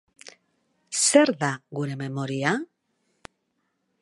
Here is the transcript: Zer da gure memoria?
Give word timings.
Zer 1.09 1.33
da 1.43 1.51
gure 1.81 2.01
memoria? 2.03 2.57